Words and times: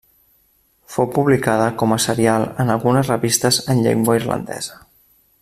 Fou 0.93 1.07
publicada 1.17 1.67
com 1.81 1.93
a 1.97 1.99
serial 2.07 2.47
en 2.65 2.73
algunes 2.77 3.13
revistes 3.13 3.61
en 3.75 3.85
llengua 3.87 4.17
irlandesa. 4.23 4.83